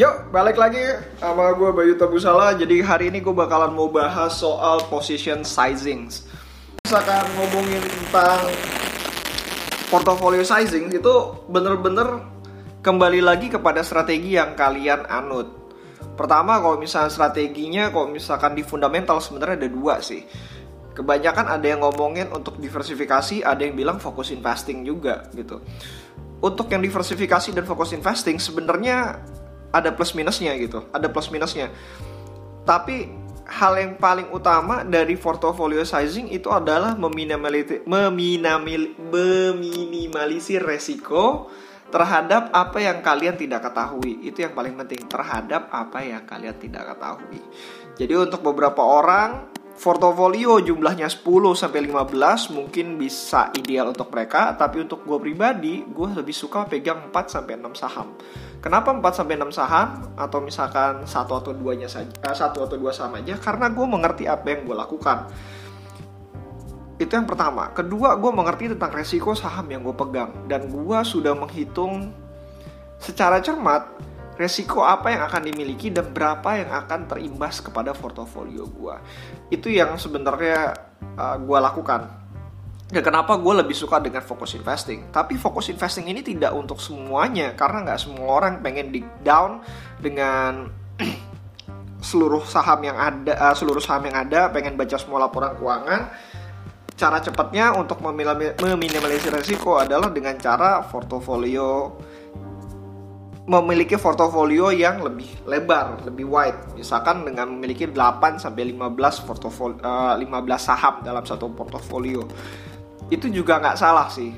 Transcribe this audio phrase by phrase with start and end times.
[0.00, 0.80] Yuk, balik lagi
[1.20, 2.56] sama gue Bayu Tabusala.
[2.56, 6.08] Jadi hari ini gue bakalan mau bahas soal position sizing.
[6.80, 8.48] Misalkan ngomongin tentang
[9.92, 11.14] portfolio sizing itu
[11.52, 12.16] bener-bener
[12.80, 15.52] kembali lagi kepada strategi yang kalian anut.
[16.16, 20.24] Pertama, kalau misalnya strateginya, kalau misalkan di fundamental sebenarnya ada dua sih.
[20.96, 25.60] Kebanyakan ada yang ngomongin untuk diversifikasi, ada yang bilang fokus investing juga gitu.
[26.40, 29.20] Untuk yang diversifikasi dan fokus investing sebenarnya
[29.70, 31.70] ada plus minusnya gitu, ada plus minusnya.
[32.66, 33.08] Tapi
[33.50, 41.50] hal yang paling utama dari portfolio sizing itu adalah meminimalisir, meminimalisir resiko
[41.90, 44.22] terhadap apa yang kalian tidak ketahui.
[44.22, 47.42] Itu yang paling penting terhadap apa yang kalian tidak ketahui.
[47.98, 49.49] Jadi untuk beberapa orang
[49.80, 51.24] portofolio jumlahnya 10
[51.56, 57.08] sampai 15 mungkin bisa ideal untuk mereka, tapi untuk gue pribadi, gue lebih suka pegang
[57.08, 58.12] 4 sampai 6 saham.
[58.60, 59.88] Kenapa 4 sampai 6 saham
[60.20, 63.40] atau misalkan satu atau duanya saja eh, satu atau dua saham aja?
[63.40, 65.32] Karena gue mengerti apa yang gue lakukan.
[67.00, 67.72] Itu yang pertama.
[67.72, 72.12] Kedua, gue mengerti tentang resiko saham yang gue pegang dan gue sudah menghitung
[73.00, 73.88] secara cermat
[74.38, 78.96] resiko apa yang akan dimiliki dan berapa yang akan terimbas kepada portofolio gue.
[79.50, 80.74] Itu yang sebenarnya
[81.18, 82.20] uh, gue lakukan
[82.90, 85.14] Ya kenapa gue lebih suka dengan fokus investing.
[85.14, 89.62] Tapi fokus investing ini tidak untuk semuanya karena nggak semua orang pengen di down
[90.02, 90.66] dengan
[92.10, 96.10] seluruh saham yang ada, uh, seluruh saham yang ada, pengen baca semua laporan keuangan.
[96.98, 101.96] Cara cepatnya untuk meminimalisir risiko adalah dengan cara portofolio
[103.50, 106.78] memiliki portofolio yang lebih lebar, lebih wide.
[106.78, 110.22] Misalkan dengan memiliki 8 sampai 15 portofolio uh, 15
[110.62, 112.22] saham dalam satu portofolio
[113.10, 114.30] itu juga nggak salah sih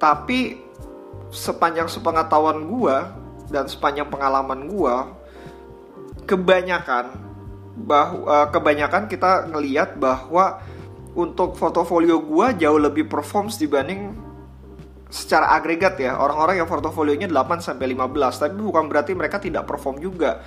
[0.00, 0.60] tapi
[1.28, 2.96] sepanjang sepengetahuan gue
[3.52, 4.96] dan sepanjang pengalaman gue
[6.24, 7.12] kebanyakan
[7.76, 10.64] bahwa uh, kebanyakan kita ngelihat bahwa
[11.12, 14.16] untuk portofolio gue jauh lebih performs dibanding
[15.06, 20.02] secara agregat ya orang-orang yang portofolionya 8 sampai 15 tapi bukan berarti mereka tidak perform
[20.02, 20.42] juga.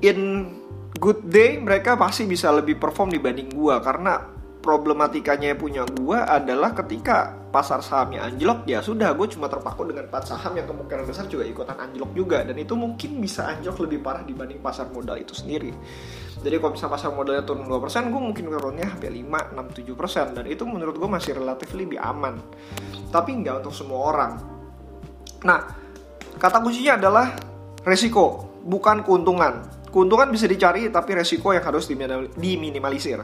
[0.00, 0.50] In
[0.96, 3.78] good day mereka pasti bisa lebih perform dibanding gua.
[3.78, 10.06] Karena problematikanya punya gue adalah ketika pasar sahamnya anjlok ya sudah gue cuma terpaku dengan
[10.06, 12.44] empat saham yang kemungkinan besar juga ikutan anjlok juga.
[12.44, 15.72] Dan itu mungkin bisa anjlok lebih parah dibanding pasar modal itu sendiri.
[16.40, 20.44] Jadi kalau misalnya pasar modalnya turun 2% gue mungkin turunnya hampir 5, 6, 7% dan
[20.48, 22.36] itu menurut gue masih relatif lebih aman.
[23.08, 24.32] Tapi nggak untuk semua orang.
[25.44, 25.60] Nah
[26.36, 27.32] kata kuncinya adalah
[27.84, 31.90] resiko bukan keuntungan Keuntungan bisa dicari tapi resiko yang harus
[32.38, 33.20] diminimalisir.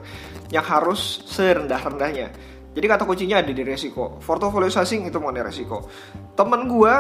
[0.50, 1.00] Yang harus
[1.30, 2.28] serendah-rendahnya.
[2.76, 4.20] Jadi kata kuncinya ada di resiko.
[4.20, 5.88] Portfolio sizing itu mengenai resiko.
[6.36, 6.94] Temen gue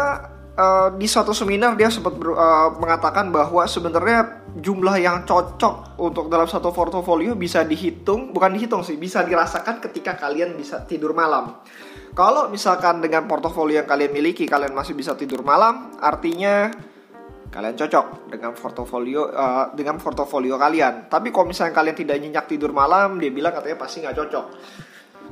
[0.56, 6.48] uh, di satu seminar dia sempat uh, mengatakan bahwa sebenarnya jumlah yang cocok untuk dalam
[6.48, 11.60] satu portofolio bisa dihitung, bukan dihitung sih, bisa dirasakan ketika kalian bisa tidur malam.
[12.16, 16.72] Kalau misalkan dengan portofolio yang kalian miliki kalian masih bisa tidur malam, artinya
[17.50, 21.08] kalian cocok dengan portofolio uh, dengan portofolio kalian.
[21.08, 24.46] Tapi kalau misalnya kalian tidak nyenyak tidur malam, dia bilang katanya pasti nggak cocok.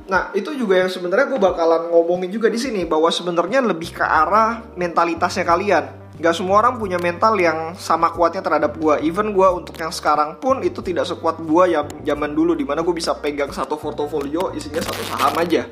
[0.05, 4.05] Nah itu juga yang sebenarnya gue bakalan ngomongin juga di sini bahwa sebenarnya lebih ke
[4.05, 5.85] arah mentalitasnya kalian.
[6.15, 9.03] Gak semua orang punya mental yang sama kuatnya terhadap gue.
[9.03, 12.87] Even gue untuk yang sekarang pun itu tidak sekuat gue yang zaman dulu di mana
[12.87, 15.67] gue bisa pegang satu portofolio isinya satu saham aja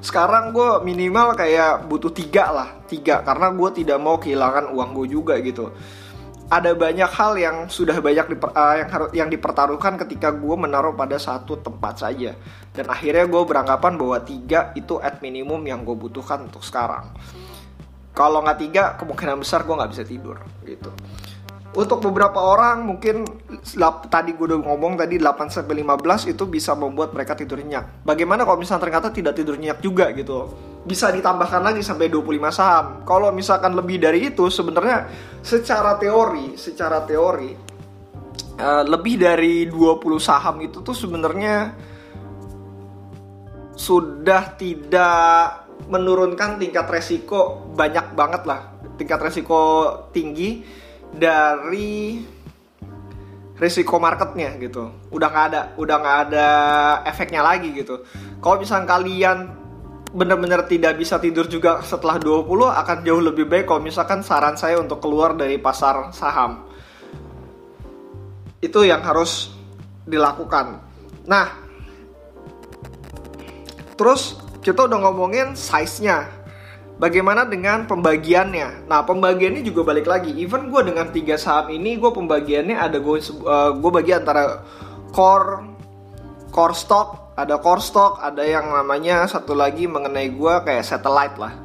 [0.00, 3.20] sekarang gue minimal kayak butuh tiga lah tiga.
[3.20, 5.72] Karena gue tidak mau kehilangan uang gue juga gitu.
[6.50, 10.98] Ada banyak hal yang sudah banyak diper, uh, yang harus yang dipertaruhkan ketika gue menaruh
[10.98, 12.34] pada satu tempat saja.
[12.74, 17.14] Dan akhirnya gue beranggapan bahwa tiga itu at minimum yang gue butuhkan untuk sekarang.
[18.10, 20.90] Kalau nggak tiga kemungkinan besar gue nggak bisa tidur gitu
[21.70, 23.22] untuk beberapa orang mungkin
[24.10, 28.02] tadi gue udah ngomong tadi 8 sampai 15 itu bisa membuat mereka tidur nyenyak.
[28.02, 30.50] Bagaimana kalau misalnya ternyata tidak tidur nyenyak juga gitu?
[30.82, 32.86] Bisa ditambahkan lagi sampai 25 saham.
[33.06, 35.06] Kalau misalkan lebih dari itu sebenarnya
[35.46, 37.54] secara teori, secara teori
[38.58, 41.70] uh, lebih dari 20 saham itu tuh sebenarnya
[43.78, 48.74] sudah tidak menurunkan tingkat resiko banyak banget lah.
[48.98, 49.62] Tingkat resiko
[50.10, 50.80] tinggi
[51.14, 52.22] dari
[53.60, 54.88] risiko marketnya gitu.
[55.12, 56.48] Udah nggak ada udah nggak ada
[57.04, 58.02] efeknya lagi gitu.
[58.40, 59.38] Kalau misalnya kalian
[60.10, 64.80] benar-benar tidak bisa tidur juga setelah 20 akan jauh lebih baik kalau misalkan saran saya
[64.80, 66.66] untuk keluar dari pasar saham.
[68.58, 69.52] Itu yang harus
[70.08, 70.80] dilakukan.
[71.28, 71.46] Nah
[73.94, 76.39] terus kita udah ngomongin size-nya
[77.00, 78.84] Bagaimana dengan pembagiannya?
[78.84, 80.36] Nah, pembagiannya juga balik lagi.
[80.36, 84.60] Even gue dengan tiga saham ini, gue pembagiannya ada gue uh, gue bagi antara
[85.08, 85.64] core,
[86.52, 91.56] core stock, ada core stock, ada yang namanya satu lagi mengenai gue kayak satellite lah.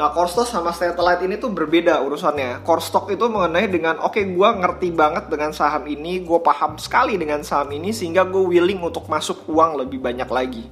[0.00, 2.64] Nah, core stock sama satellite ini tuh berbeda urusannya.
[2.64, 6.80] Core stock itu mengenai dengan, oke, okay, gue ngerti banget dengan saham ini, gue paham
[6.80, 10.64] sekali dengan saham ini, sehingga gue willing untuk masuk uang lebih banyak lagi.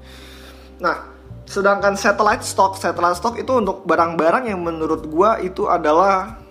[0.81, 1.16] Nah,
[1.47, 6.43] Sedangkan satellite stock, satellite stock itu untuk barang-barang yang menurut gua itu adalah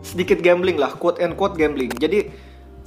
[0.00, 1.92] sedikit gambling lah, quote and quote gambling.
[1.92, 2.30] Jadi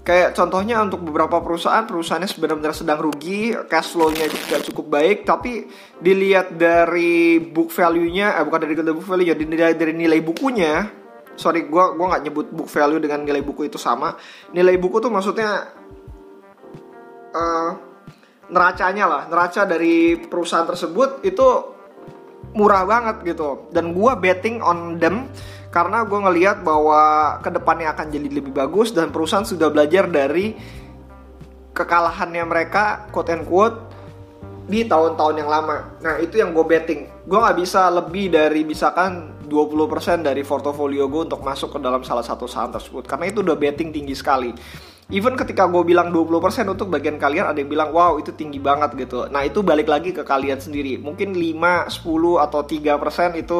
[0.01, 5.69] kayak contohnya untuk beberapa perusahaan, perusahaannya benar-benar sedang rugi, cash flow-nya juga cukup baik, tapi
[6.01, 10.89] dilihat dari book value-nya, eh bukan dari book value ya, dilihat dari nilai bukunya,
[11.35, 14.15] sorry gua gua nggak nyebut book value dengan nilai buku itu sama.
[14.55, 15.69] Nilai buku tuh maksudnya
[17.35, 17.90] uh,
[18.51, 21.47] neracanya lah neraca dari perusahaan tersebut itu
[22.51, 25.31] murah banget gitu dan gue betting on them
[25.71, 30.51] karena gue ngelihat bahwa ke depannya akan jadi lebih bagus dan perusahaan sudah belajar dari
[31.71, 33.79] kekalahannya mereka quote and quote
[34.67, 35.99] di tahun-tahun yang lama.
[36.03, 37.07] Nah itu yang gue betting.
[37.23, 42.23] Gue nggak bisa lebih dari misalkan 20% dari portofolio gue untuk masuk ke dalam salah
[42.23, 44.51] satu saham tersebut karena itu udah betting tinggi sekali.
[45.11, 48.95] Even ketika gue bilang 20% untuk bagian kalian ada yang bilang wow itu tinggi banget
[48.95, 49.27] gitu.
[49.27, 50.95] Nah itu balik lagi ke kalian sendiri.
[50.95, 53.59] Mungkin 5, 10 atau 3% itu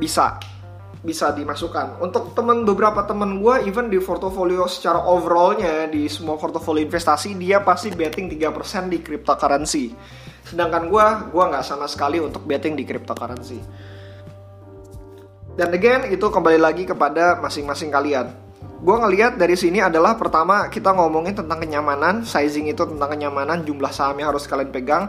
[0.00, 0.40] bisa
[1.04, 2.00] bisa dimasukkan.
[2.00, 7.60] Untuk temen beberapa temen gue, even di portofolio secara overallnya di semua portofolio investasi dia
[7.60, 9.92] pasti betting 3% di cryptocurrency.
[10.48, 13.60] Sedangkan gue, gue nggak sama sekali untuk betting di cryptocurrency.
[15.60, 18.43] Dan again itu kembali lagi kepada masing-masing kalian
[18.84, 23.88] gue ngelihat dari sini adalah pertama kita ngomongin tentang kenyamanan, sizing itu tentang kenyamanan, jumlah
[23.88, 25.08] saham yang harus kalian pegang.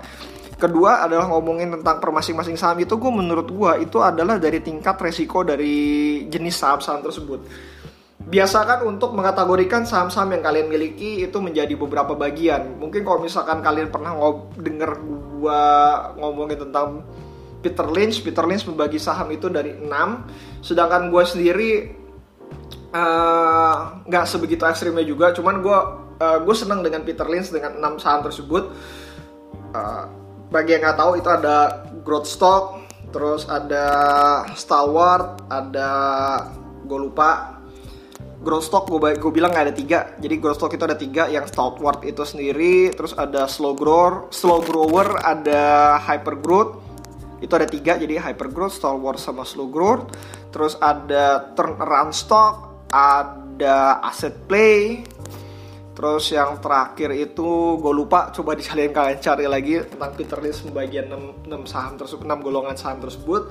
[0.56, 4.96] Kedua adalah ngomongin tentang per masing-masing saham itu gue menurut gue itu adalah dari tingkat
[5.04, 7.44] resiko dari jenis saham-saham tersebut.
[8.26, 12.80] Biasakan untuk mengkategorikan saham-saham yang kalian miliki itu menjadi beberapa bagian.
[12.80, 15.64] Mungkin kalau misalkan kalian pernah ngob denger gue
[16.24, 17.04] ngomongin tentang
[17.60, 21.70] Peter Lynch, Peter Lynch membagi saham itu dari 6, sedangkan gue sendiri
[24.06, 25.80] nggak uh, sebegitu ekstrimnya juga cuman gue
[26.20, 28.72] uh, gue seneng dengan Peter Lynch dengan enam saham tersebut.
[29.76, 30.08] Uh,
[30.48, 32.80] bagi yang nggak tahu itu ada growth stock
[33.12, 33.88] terus ada
[34.56, 35.90] stalwart ada
[36.88, 37.60] gue lupa.
[38.46, 40.00] Growth stock gue gue bilang nggak ada tiga.
[40.22, 44.62] Jadi growth stock itu ada tiga yang stalwart itu sendiri terus ada slow grower slow
[44.62, 46.80] grower ada hyper growth
[47.42, 47.98] itu ada tiga.
[48.00, 50.14] Jadi hyper growth stalwart sama slow growth
[50.56, 55.04] terus ada turnaround stock ada aset play.
[55.96, 61.08] Terus yang terakhir itu gue lupa coba dikalian kalian cari lagi tentang Peter Lynch pembagian
[61.08, 63.48] 6, 6 saham tersebut 6 golongan saham tersebut.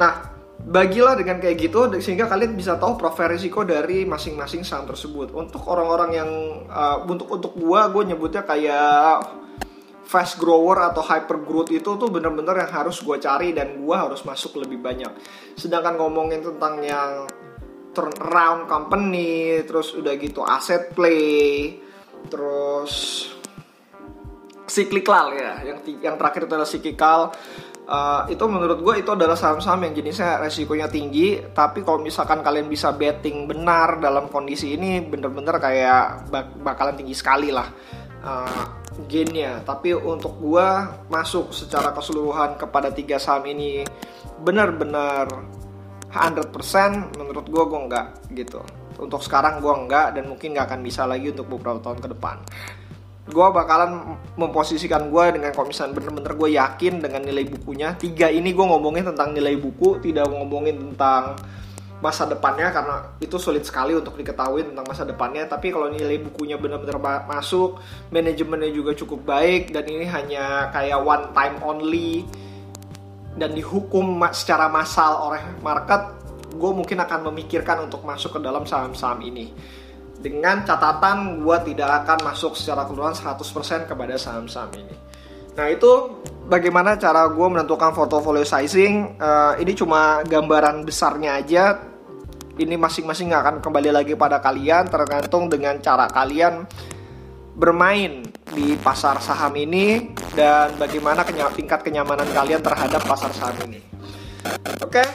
[0.00, 5.28] Nah bagilah dengan kayak gitu sehingga kalian bisa tahu profil risiko dari masing-masing saham tersebut.
[5.36, 6.30] Untuk orang-orang yang
[6.72, 9.28] uh, untuk untuk gue gue nyebutnya kayak
[10.08, 14.24] fast grower atau hyper growth itu tuh bener-bener yang harus gue cari dan gue harus
[14.24, 15.12] masuk lebih banyak.
[15.52, 17.28] Sedangkan ngomongin tentang yang
[17.98, 21.74] turnaround company terus udah gitu aset play
[22.30, 23.26] terus
[24.70, 27.20] cyclical ya yang yang terakhir itu adalah cyclical.
[27.88, 32.68] Uh, itu menurut gue itu adalah saham-saham yang jenisnya resikonya tinggi tapi kalau misalkan kalian
[32.68, 37.64] bisa betting benar dalam kondisi ini bener-bener kayak bak bakalan tinggi sekali lah
[38.20, 38.64] uh,
[39.08, 39.64] gainnya.
[39.64, 40.68] Tapi untuk gue
[41.08, 43.88] masuk secara keseluruhan kepada tiga saham ini
[44.44, 45.32] benar-benar
[46.08, 48.60] 100% menurut gue gue enggak gitu.
[48.98, 52.36] Untuk sekarang gue enggak dan mungkin nggak akan bisa lagi untuk beberapa tahun ke depan.
[53.28, 57.92] Gue bakalan memposisikan gue dengan misalnya bener-bener gue yakin dengan nilai bukunya.
[58.00, 61.36] Tiga ini gue ngomongin tentang nilai buku tidak ngomongin tentang
[61.98, 65.44] masa depannya karena itu sulit sekali untuk diketahui tentang masa depannya.
[65.44, 71.28] Tapi kalau nilai bukunya benar-benar masuk manajemennya juga cukup baik dan ini hanya kayak one
[71.36, 72.24] time only
[73.38, 76.18] dan dihukum secara massal oleh market,
[76.52, 79.54] gue mungkin akan memikirkan untuk masuk ke dalam saham-saham ini.
[80.18, 84.96] Dengan catatan gue tidak akan masuk secara keseluruhan 100% kepada saham-saham ini.
[85.54, 89.18] Nah itu bagaimana cara gue menentukan portfolio sizing.
[89.18, 91.64] Uh, ini cuma gambaran besarnya aja.
[92.58, 96.66] Ini masing-masing akan kembali lagi pada kalian tergantung dengan cara kalian
[97.54, 103.82] bermain di pasar saham ini dan bagaimana kenya tingkat kenyamanan kalian terhadap pasar saham ini.
[104.78, 105.06] Oke, okay?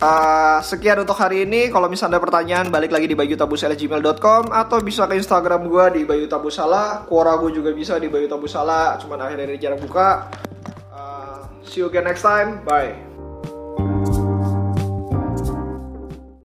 [0.00, 1.68] uh, sekian untuk hari ini.
[1.68, 6.24] Kalau misalnya ada pertanyaan, balik lagi di bayutabusala.gmail.com atau bisa ke Instagram gue di Bayu
[6.24, 7.04] Tabusala.
[7.04, 8.96] Quora gue juga bisa di Bayu Tabusala.
[8.96, 10.32] Cuman akhir dari jarang buka.
[10.88, 12.64] Uh, See you again next time.
[12.64, 13.13] Bye.